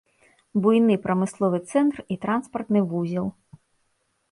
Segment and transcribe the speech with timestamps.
[0.63, 3.27] Буйны прамысловы цэнтр і транспартны вузел.